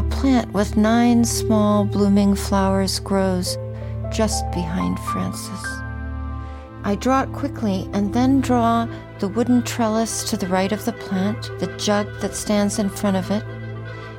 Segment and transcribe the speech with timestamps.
[0.00, 3.58] a plant with nine small blooming flowers grows
[4.10, 5.62] just behind Francis.
[6.84, 10.94] I draw it quickly and then draw the wooden trellis to the right of the
[10.94, 13.44] plant, the jug that stands in front of it,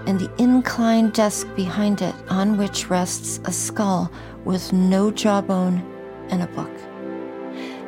[0.06, 4.12] and the inclined desk behind it on which rests a skull
[4.46, 5.82] with no jawbone
[6.30, 6.72] and a book.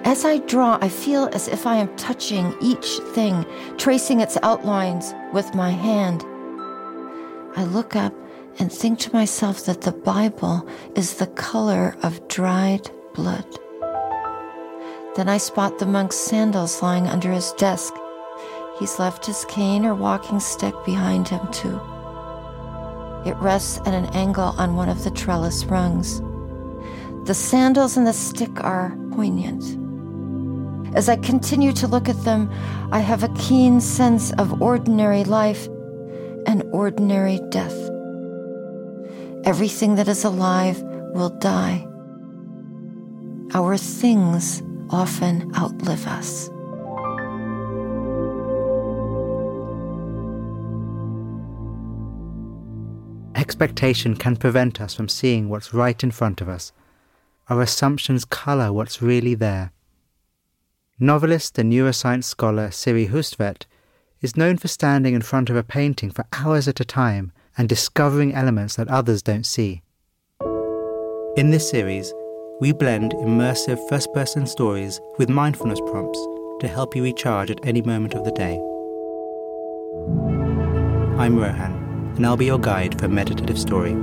[0.03, 3.45] As I draw, I feel as if I am touching each thing,
[3.77, 6.25] tracing its outlines with my hand.
[7.55, 8.13] I look up
[8.57, 13.45] and think to myself that the Bible is the color of dried blood.
[15.15, 17.93] Then I spot the monk's sandals lying under his desk.
[18.79, 21.79] He's left his cane or walking stick behind him, too.
[23.23, 26.21] It rests at an angle on one of the trellis rungs.
[27.27, 29.63] The sandals and the stick are poignant.
[30.95, 32.51] As I continue to look at them,
[32.91, 35.67] I have a keen sense of ordinary life
[36.45, 37.77] and ordinary death.
[39.45, 40.81] Everything that is alive
[41.13, 41.85] will die.
[43.53, 46.49] Our things often outlive us.
[53.35, 56.71] Expectation can prevent us from seeing what's right in front of us.
[57.49, 59.71] Our assumptions colour what's really there.
[60.99, 63.65] Novelist and neuroscience scholar Siri Hustvedt
[64.23, 67.69] is known for standing in front of a painting for hours at a time and
[67.69, 69.83] discovering elements that others don't see.
[71.35, 72.11] In this series,
[72.61, 76.19] we blend immersive first person stories with mindfulness prompts
[76.61, 78.55] to help you recharge at any moment of the day.
[81.19, 83.93] I'm Rohan, and I'll be your guide for meditative story.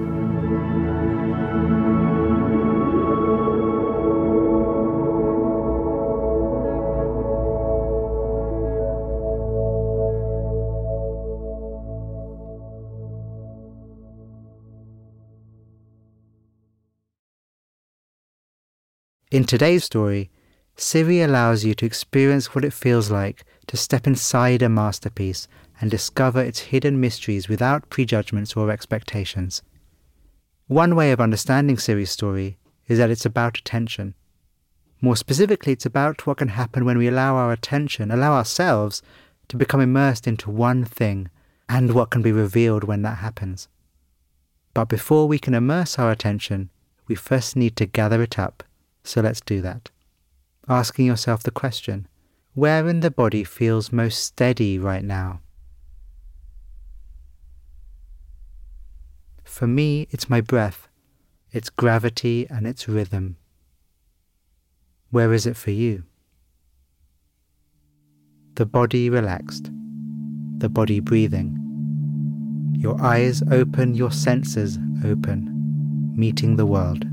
[19.30, 20.28] In today's story,
[20.76, 25.46] Siri allows you to experience what it feels like to step inside a masterpiece
[25.80, 29.62] and discover its hidden mysteries without prejudgments or expectations.
[30.66, 32.58] One way of understanding Siri's story
[32.88, 34.14] is that it's about attention.
[35.00, 39.00] More specifically, it's about what can happen when we allow our attention, allow ourselves,
[39.46, 41.30] to become immersed into one thing,
[41.68, 43.68] and what can be revealed when that happens.
[44.74, 46.70] But before we can immerse our attention,
[47.06, 48.64] we first need to gather it up
[49.04, 49.90] so let's do that.
[50.68, 52.06] Asking yourself the question
[52.54, 55.40] where in the body feels most steady right now?
[59.44, 60.88] For me, it's my breath,
[61.52, 63.36] its gravity and its rhythm.
[65.10, 66.04] Where is it for you?
[68.54, 69.70] The body relaxed,
[70.58, 71.56] the body breathing.
[72.78, 77.04] Your eyes open, your senses open, meeting the world.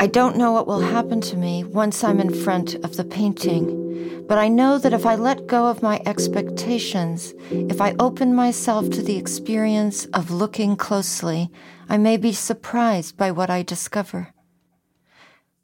[0.00, 4.24] I don't know what will happen to me once I'm in front of the painting,
[4.28, 8.88] but I know that if I let go of my expectations, if I open myself
[8.90, 11.50] to the experience of looking closely,
[11.88, 14.32] I may be surprised by what I discover.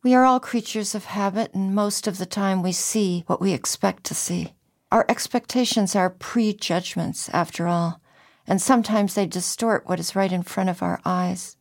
[0.03, 3.53] We are all creatures of habit, and most of the time we see what we
[3.53, 4.53] expect to see.
[4.91, 8.01] Our expectations are prejudgments, after all,
[8.47, 11.57] and sometimes they distort what is right in front of our eyes.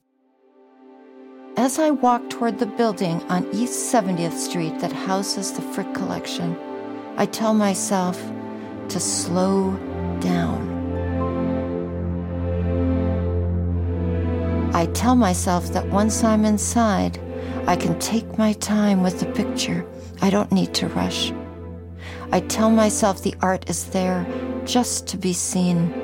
[1.55, 6.57] As I walk toward the building on East 70th Street that houses the Frick Collection,
[7.15, 8.19] I tell myself
[8.89, 9.75] to slow
[10.19, 10.73] down.
[14.73, 17.19] I tell myself that once I'm inside,
[17.67, 19.85] I can take my time with the picture.
[20.21, 21.31] I don't need to rush.
[22.31, 24.25] I tell myself the art is there
[24.65, 26.02] just to be seen.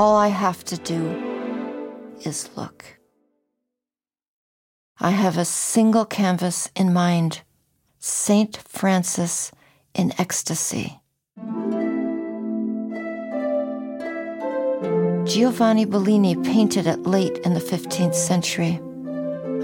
[0.00, 2.96] All I have to do is look.
[4.98, 7.42] I have a single canvas in mind
[7.98, 8.56] St.
[8.66, 9.52] Francis
[9.94, 11.02] in Ecstasy.
[15.26, 18.80] Giovanni Bellini painted it late in the 15th century.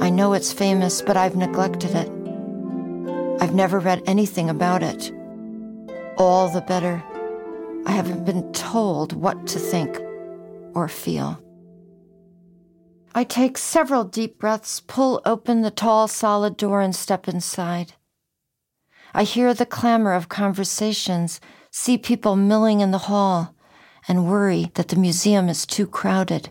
[0.03, 2.11] I know it's famous, but I've neglected it.
[3.41, 5.11] I've never read anything about it.
[6.19, 7.03] All the better.
[7.87, 9.97] I haven't been told what to think
[10.77, 11.43] or feel.
[13.15, 17.95] I take several deep breaths, pull open the tall, solid door, and step inside.
[19.15, 21.41] I hear the clamor of conversations,
[21.71, 23.55] see people milling in the hall,
[24.07, 26.51] and worry that the museum is too crowded.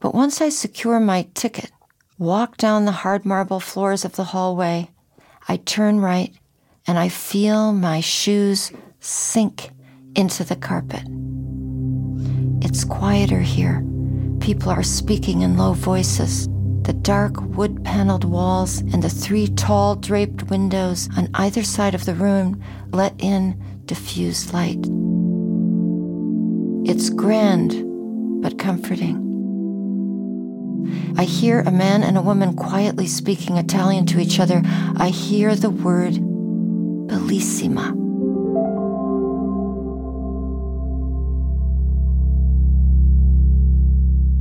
[0.00, 1.70] But once I secure my ticket,
[2.18, 4.90] walk down the hard marble floors of the hallway,
[5.48, 6.34] I turn right
[6.84, 9.70] and I feel my shoes sink
[10.16, 11.06] into the carpet.
[12.64, 13.84] It's quieter here.
[14.40, 16.48] People are speaking in low voices.
[16.84, 22.06] The dark wood paneled walls and the three tall draped windows on either side of
[22.06, 24.80] the room let in diffused light.
[26.88, 27.72] It's grand,
[28.42, 29.20] but comforting.
[31.18, 34.62] I hear a man and a woman quietly speaking Italian to each other.
[34.96, 38.03] I hear the word bellissima.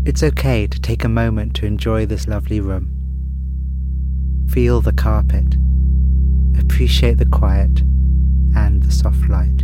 [0.05, 2.89] It's okay to take a moment to enjoy this lovely room.
[4.49, 5.55] Feel the carpet,
[6.59, 7.79] appreciate the quiet
[8.53, 9.63] and the soft light.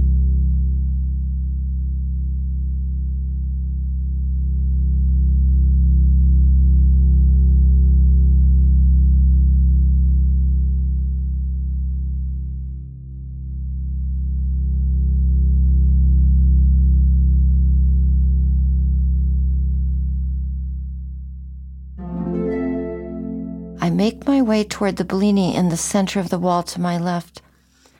[24.10, 27.44] Make my way toward the Bellini in the center of the wall to my left.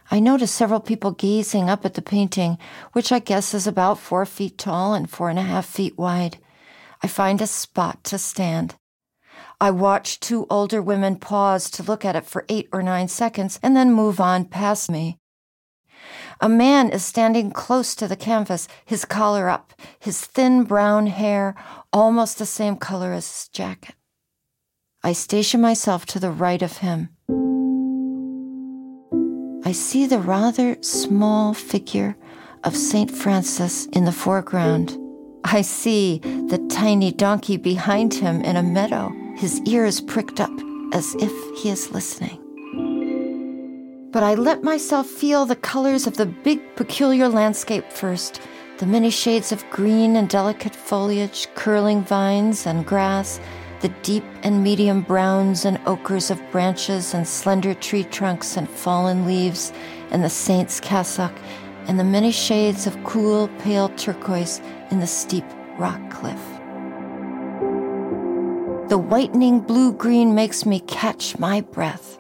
[0.10, 2.58] I notice several people gazing up at the painting,
[2.94, 6.40] which I guess is about four feet tall and four and a half feet wide.
[7.04, 8.74] I find a spot to stand.
[9.62, 13.60] I watch two older women pause to look at it for eight or nine seconds
[13.62, 15.20] and then move on past me.
[16.42, 21.54] A man is standing close to the canvas, his collar up, his thin brown hair
[21.94, 23.94] almost the same color as his jacket.
[25.02, 27.08] I station myself to the right of him.
[29.64, 32.18] I see the rather small figure
[32.66, 33.10] of St.
[33.10, 34.98] Francis in the foreground.
[35.46, 40.52] I see the tiny donkey behind him in a meadow, his ears pricked up
[40.92, 41.32] as if
[41.62, 42.38] he is listening.
[44.12, 48.42] But I let myself feel the colors of the big, peculiar landscape first
[48.80, 53.40] the many shades of green and delicate foliage, curling vines and grass
[53.82, 59.26] the deep and medium browns and ochres of branches and slender tree trunks and fallen
[59.26, 59.72] leaves,
[60.12, 61.34] and the saint's cassock,
[61.88, 64.60] and the many shades of cool, pale turquoise
[64.92, 65.46] in the steep
[65.78, 66.42] rock cliff.
[68.90, 72.18] The whitening blue green makes me catch my breath.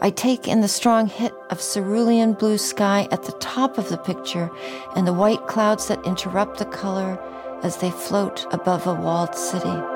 [0.00, 3.96] I take in the strong hit of cerulean blue sky at the top of the
[3.96, 4.50] picture
[4.96, 7.18] and the white clouds that interrupt the color
[7.62, 9.93] as they float above a walled city.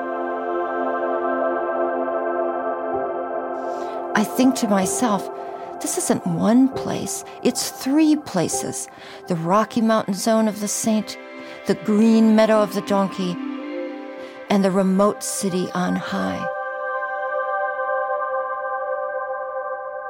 [4.15, 5.29] I think to myself,
[5.81, 8.87] this isn't one place, it's three places
[9.27, 11.17] the Rocky Mountain zone of the Saint,
[11.67, 13.37] the green meadow of the donkey,
[14.49, 16.43] and the remote city on high.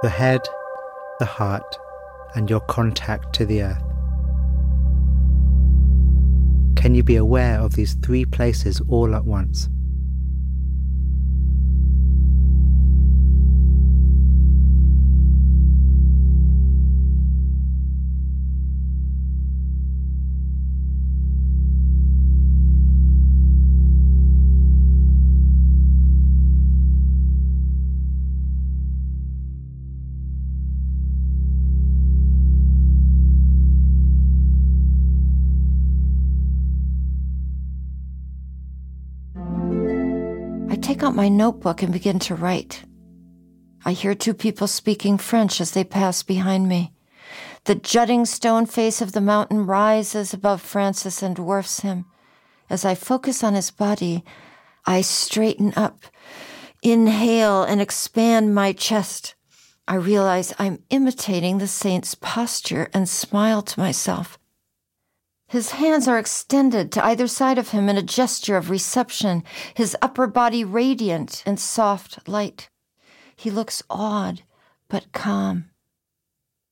[0.01, 0.41] The head,
[1.19, 1.77] the heart,
[2.35, 3.83] and your contact to the earth.
[6.75, 9.67] Can you be aware of these three places all at once?
[40.99, 42.83] Take out my notebook and begin to write.
[43.85, 46.91] I hear two people speaking French as they pass behind me.
[47.63, 52.03] The jutting stone face of the mountain rises above Francis and dwarfs him.
[52.69, 54.25] As I focus on his body,
[54.85, 56.03] I straighten up,
[56.83, 59.35] inhale, and expand my chest.
[59.87, 64.37] I realize I'm imitating the saint's posture and smile to myself.
[65.49, 69.97] His hands are extended to either side of him in a gesture of reception, his
[69.99, 72.69] upper body radiant in soft light.
[73.35, 74.43] He looks awed,
[74.89, 75.71] but calm.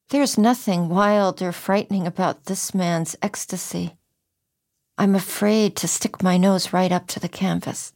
[0.10, 3.98] There's nothing wild or frightening about this man's ecstasy.
[4.96, 7.94] I'm afraid to stick my nose right up to the canvas.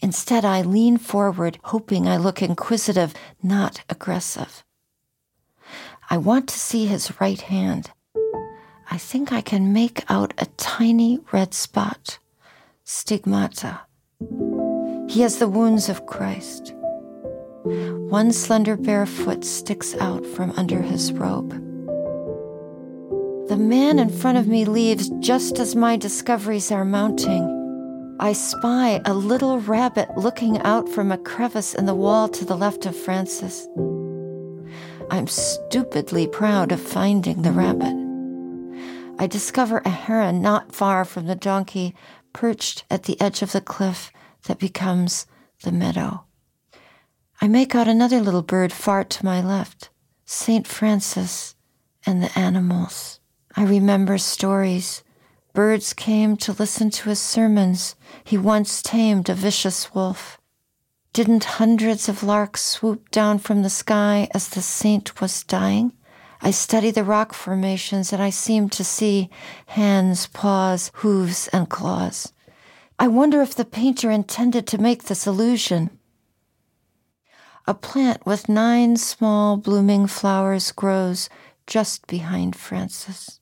[0.00, 4.64] Instead, I lean forward, hoping I look inquisitive, not aggressive.
[6.10, 7.92] I want to see his right hand
[8.90, 12.18] I think I can make out a tiny red spot.
[12.84, 13.80] Stigmata.
[15.10, 16.74] He has the wounds of Christ.
[17.64, 21.50] One slender bare foot sticks out from under his robe.
[23.48, 28.16] The man in front of me leaves just as my discoveries are mounting.
[28.20, 32.56] I spy a little rabbit looking out from a crevice in the wall to the
[32.56, 33.68] left of Francis.
[35.10, 37.97] I'm stupidly proud of finding the rabbit.
[39.20, 41.94] I discover a heron not far from the donkey,
[42.32, 44.12] perched at the edge of the cliff
[44.44, 45.26] that becomes
[45.64, 46.24] the meadow.
[47.40, 49.90] I make out another little bird far to my left,
[50.24, 50.66] St.
[50.66, 51.56] Francis
[52.06, 53.18] and the animals.
[53.56, 55.02] I remember stories.
[55.52, 57.96] Birds came to listen to his sermons.
[58.22, 60.40] He once tamed a vicious wolf.
[61.12, 65.92] Didn't hundreds of larks swoop down from the sky as the saint was dying?
[66.40, 69.28] I study the rock formations and I seem to see
[69.66, 72.32] hands, paws, hooves, and claws.
[72.98, 75.90] I wonder if the painter intended to make this illusion.
[77.66, 81.28] A plant with nine small blooming flowers grows
[81.66, 83.40] just behind Francis.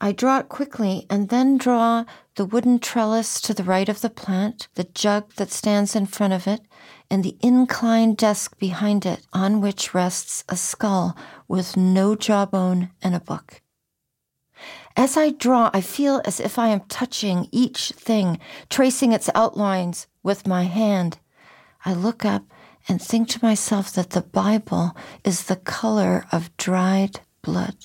[0.00, 2.04] I draw it quickly and then draw
[2.36, 6.32] the wooden trellis to the right of the plant, the jug that stands in front
[6.32, 6.60] of it,
[7.10, 13.14] and the inclined desk behind it on which rests a skull with no jawbone and
[13.14, 13.60] a book.
[14.96, 18.38] As I draw, I feel as if I am touching each thing,
[18.70, 21.18] tracing its outlines with my hand.
[21.84, 22.44] I look up
[22.88, 27.76] and think to myself that the Bible is the color of dried blood.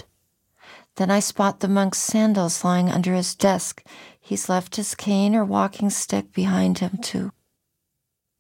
[0.96, 3.84] Then I spot the monk's sandals lying under his desk.
[4.30, 7.32] He's left his cane or walking stick behind him, too.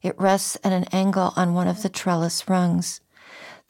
[0.04, 3.02] It rests at an angle on one of the trellis rungs.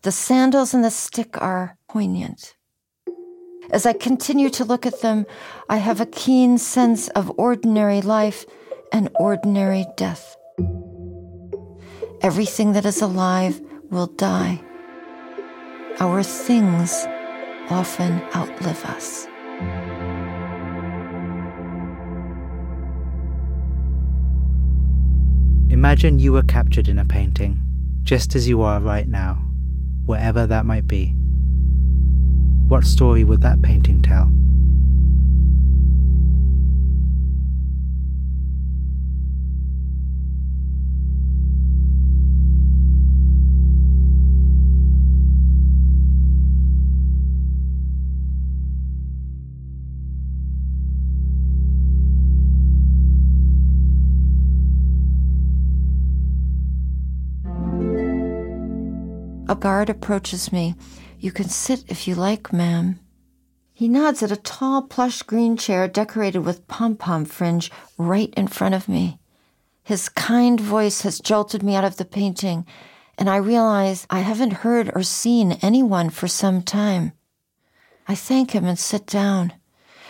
[0.02, 2.58] The sandals and the stick are poignant.
[3.72, 5.26] As I continue to look at them,
[5.70, 8.46] I have a keen sense of ordinary life
[8.92, 10.36] and ordinary death.
[12.22, 13.62] Everything that is alive
[13.92, 14.62] will die.
[16.02, 17.06] Our things
[17.70, 19.26] often outlive us.
[25.80, 27.58] Imagine you were captured in a painting,
[28.04, 29.36] just as you are right now,
[30.06, 31.16] wherever that might be.
[32.68, 34.30] What story would that painting tell?
[59.50, 60.76] A guard approaches me.
[61.20, 63.00] You can sit if you like, ma'am.
[63.74, 68.46] He nods at a tall plush green chair decorated with pom pom fringe right in
[68.46, 69.18] front of me.
[69.82, 72.68] His kind voice has jolted me out of the painting,
[73.18, 77.14] and I realize I haven't heard or seen anyone for some time.
[78.08, 79.54] I thank him and sit down.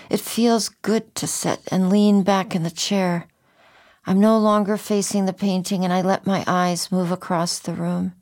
[0.09, 3.29] It feels good to sit and lean back in the chair.
[4.05, 8.15] I'm no longer facing the painting, and I let my eyes move across the room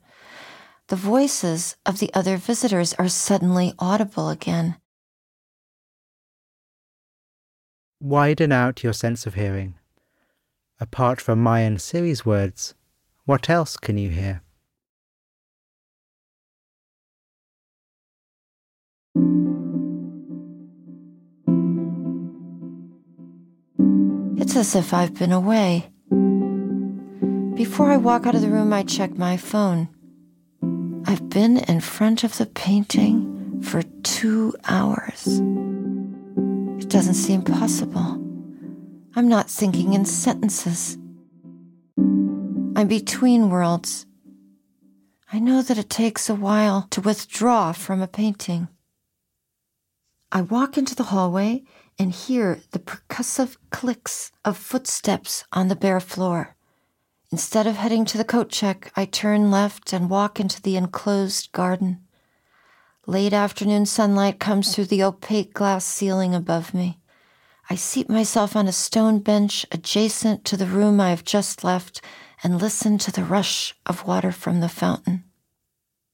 [0.88, 4.76] the voices of the other visitors are suddenly audible again.
[8.00, 9.74] Widen out your sense of hearing.
[10.80, 12.74] Apart from my and Siri's words,
[13.26, 14.42] what else can you hear?
[24.40, 25.90] It's as if I've been away.
[27.54, 29.88] Before I walk out of the room, I check my phone.
[31.08, 35.26] I've been in front of the painting for two hours.
[35.26, 38.22] It doesn't seem possible.
[39.16, 40.98] I'm not thinking in sentences.
[41.96, 44.04] I'm between worlds.
[45.32, 48.68] I know that it takes a while to withdraw from a painting.
[50.30, 51.62] I walk into the hallway
[51.98, 56.57] and hear the percussive clicks of footsteps on the bare floor.
[57.30, 61.52] Instead of heading to the coat check, I turn left and walk into the enclosed
[61.52, 62.00] garden.
[63.06, 66.98] Late afternoon sunlight comes through the opaque glass ceiling above me.
[67.68, 72.00] I seat myself on a stone bench adjacent to the room I have just left
[72.42, 75.24] and listen to the rush of water from the fountain.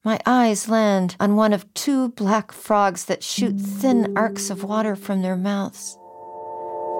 [0.03, 4.97] My eyes land on one of two black frogs that shoot thin arcs of water
[4.97, 5.97] from their mouths.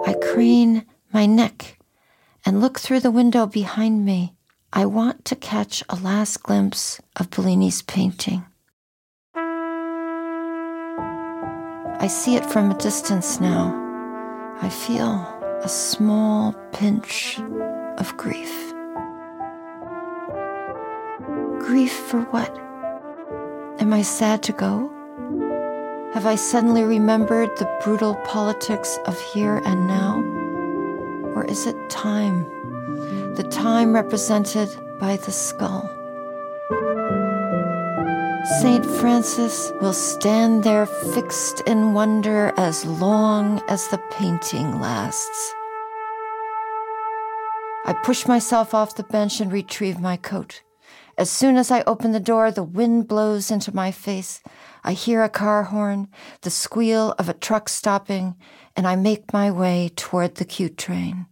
[0.07, 1.79] I crane my neck
[2.45, 4.35] and look through the window behind me.
[4.73, 8.45] I want to catch a last glimpse of Bellini's painting.
[12.01, 13.73] I see it from a distance now.
[14.61, 15.27] I feel
[15.63, 17.39] a small pinch
[17.99, 18.73] of grief.
[21.61, 22.55] Grief for what?
[23.81, 24.91] Am I sad to go?
[26.15, 30.34] Have I suddenly remembered the brutal politics of here and now?
[31.35, 32.45] Or is it time?
[33.35, 34.69] The time represented
[35.01, 35.91] by the skull.
[38.61, 38.85] St.
[38.85, 45.55] Francis will stand there fixed in wonder as long as the painting lasts.
[47.87, 50.63] I push myself off the bench and retrieve my coat.
[51.17, 54.43] As soon as I open the door, the wind blows into my face.
[54.83, 56.09] I hear a car horn,
[56.43, 58.35] the squeal of a truck stopping,
[58.77, 61.27] and I make my way toward the Q train.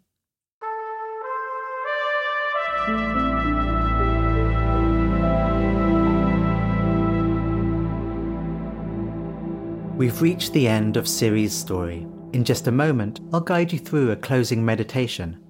[9.96, 12.06] We've reached the end of Siri's story.
[12.32, 15.41] In just a moment, I'll guide you through a closing meditation.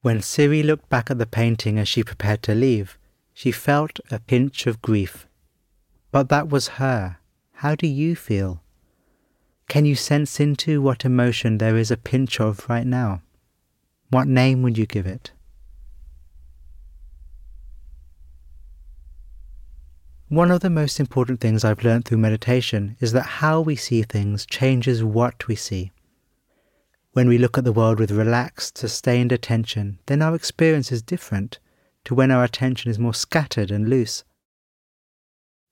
[0.00, 2.96] When Siri looked back at the painting as she prepared to leave,
[3.34, 5.26] she felt a pinch of grief.
[6.12, 7.18] But that was her.
[7.54, 8.62] How do you feel?
[9.68, 13.22] Can you sense into what emotion there is a pinch of right now?
[14.10, 15.32] What name would you give it?
[20.28, 24.02] One of the most important things I've learned through meditation is that how we see
[24.02, 25.90] things changes what we see.
[27.18, 31.58] When we look at the world with relaxed, sustained attention, then our experience is different
[32.04, 34.22] to when our attention is more scattered and loose.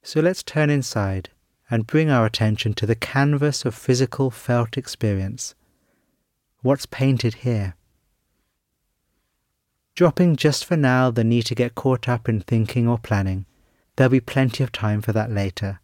[0.03, 1.31] So let's turn inside
[1.71, 5.55] and bring our attention to the canvas of physical felt experience.
[6.63, 7.77] What's painted here?
[9.95, 13.47] Dropping just for now the need to get caught up in thinking or planning,
[13.95, 15.79] there'll be plenty of time for that later,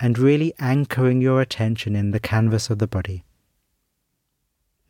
[0.00, 3.22] and really anchoring your attention in the canvas of the body.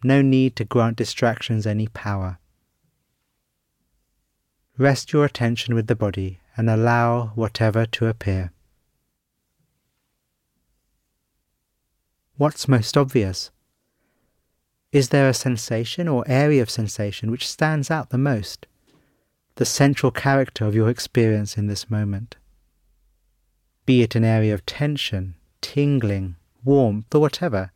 [0.05, 2.39] No need to grant distractions any power.
[4.77, 8.53] Rest your attention with the body and allow whatever to appear.
[12.37, 13.51] What's most obvious?
[14.91, 18.67] Is there a sensation or area of sensation which stands out the most?
[19.57, 22.37] The central character of your experience in this moment?
[23.87, 27.71] Be it an area of tension, tingling, warmth, or whatever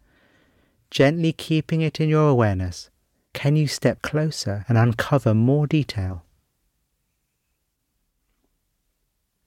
[0.90, 2.90] gently keeping it in your awareness,
[3.33, 6.25] can you step closer and uncover more detail?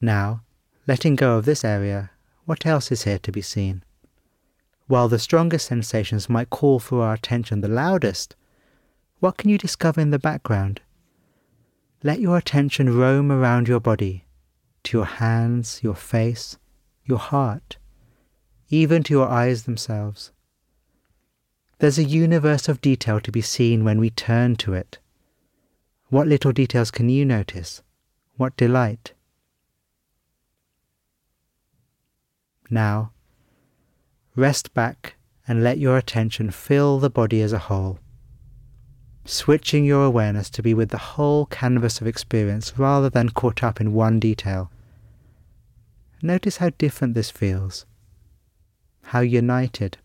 [0.02, 0.44] Now,
[0.88, 2.12] letting go of this area,
[2.46, 3.84] what else is here to be seen?
[4.88, 8.36] While the strongest sensations might call for our attention the loudest,
[9.20, 10.82] what can you discover in the background?
[12.02, 14.26] Let your attention roam around your body,
[14.84, 16.58] to your hands, your face,
[17.04, 17.78] your heart,
[18.70, 20.32] even to your eyes themselves.
[21.80, 25.00] There's a universe of detail to be seen when we turn to it.
[26.10, 27.82] What little details can you notice?
[28.36, 29.14] What delight?
[32.70, 33.12] Now,
[34.36, 35.16] rest back
[35.48, 38.00] and let your attention fill the body as a whole,
[39.24, 43.80] switching your awareness to be with the whole canvas of experience rather than caught up
[43.80, 44.70] in one detail.
[46.22, 47.86] Notice how different this feels,
[49.04, 49.98] how united.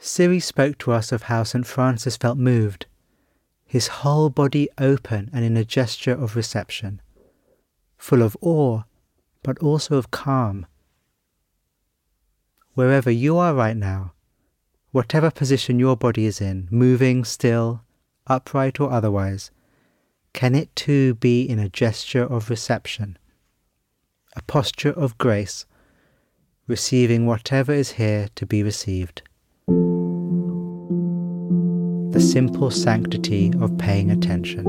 [0.00, 1.66] Siri spoke to us of how St.
[1.66, 2.86] Francis felt moved,
[3.66, 7.02] his whole body open and in a gesture of reception,
[7.96, 8.82] full of awe,
[9.42, 10.66] but also of calm.
[12.74, 14.12] Wherever you are right now,
[14.92, 17.82] whatever position your body is in, moving, still,
[18.26, 19.50] upright or otherwise,
[20.32, 23.18] can it too be in a gesture of reception,
[24.36, 25.66] a posture of grace,
[26.68, 29.22] receiving whatever is here to be received?
[32.18, 34.66] The simple sanctity of paying attention.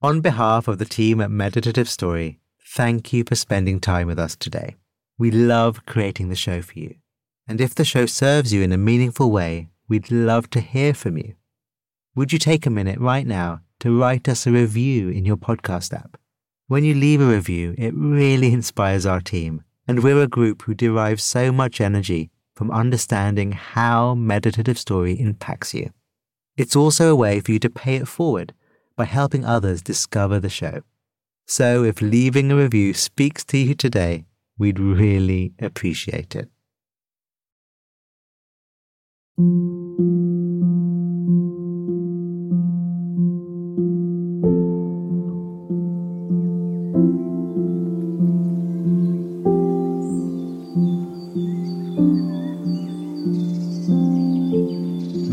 [0.00, 4.36] On behalf of the team at Meditative Story, thank you for spending time with us
[4.36, 4.76] today.
[5.18, 6.94] We love creating the show for you.
[7.48, 11.18] And if the show serves you in a meaningful way, we'd love to hear from
[11.18, 11.34] you
[12.14, 15.94] would you take a minute right now to write us a review in your podcast
[15.94, 16.18] app?
[16.66, 20.74] When you leave a review, it really inspires our team, and we're a group who
[20.74, 25.90] derives so much energy from understanding how meditative story impacts you.
[26.56, 28.52] It's also a way for you to pay it forward
[28.94, 30.82] by helping others discover the show.
[31.46, 34.26] So if leaving a review speaks to you today,
[34.58, 36.50] we'd really appreciate it.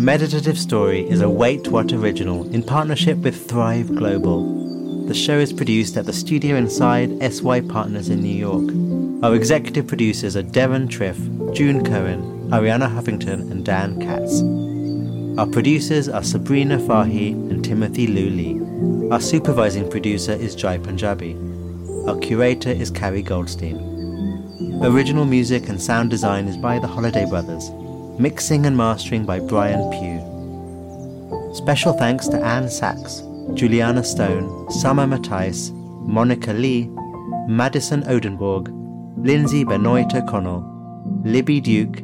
[0.09, 5.05] Meditative Story is a Wait What original in partnership with Thrive Global.
[5.05, 8.73] The show is produced at the studio inside SY Partners in New York.
[9.23, 14.41] Our executive producers are Deron Triff, June Cohen, Arianna Huffington, and Dan Katz.
[15.39, 19.11] Our producers are Sabrina Fahi and Timothy Luli.
[19.11, 21.35] Our supervising producer is Jai Punjabi.
[22.07, 23.77] Our curator is Carrie Goldstein.
[24.81, 27.69] Original music and sound design is by the Holiday Brothers.
[28.19, 31.55] Mixing and mastering by Brian Pugh.
[31.55, 35.71] Special thanks to Anne Sachs, Juliana Stone, Summer Matthijs,
[36.05, 36.89] Monica Lee,
[37.47, 38.67] Madison Odenborg,
[39.25, 40.65] Lindsay Benoit O'Connell,
[41.23, 42.03] Libby Duke,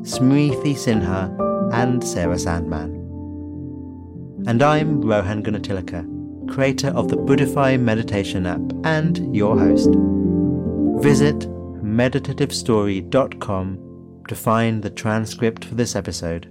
[0.00, 1.28] Smriti Sinha,
[1.74, 2.94] and Sarah Sandman.
[4.46, 6.06] And I'm Rohan Gunatilaka,
[6.50, 9.90] creator of the Buddhify meditation app and your host.
[11.02, 11.40] Visit
[11.84, 13.89] meditativestory.com
[14.30, 16.49] to find the transcript for this episode.